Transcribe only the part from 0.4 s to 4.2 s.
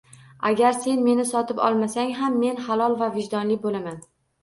-Agar sen meni sotib olmasang ham men halol va vijdonli boʻlaman